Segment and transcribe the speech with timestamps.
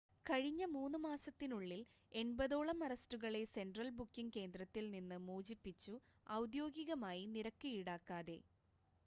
[0.25, 1.81] കഴിഞ്ഞ 3 മാസത്തിനുള്ളിൽ
[2.13, 5.95] 80 ഓളം അറസ്റ്റുകളെ സെൻട്രൽ ബുക്കിംഗ് കേന്ദ്രത്തിൽ നിന്ന് മോചിപ്പിച്ചു
[6.37, 8.39] ഔദ്യോഗികമായി നിരക്ക് ഈടാക്കാതെ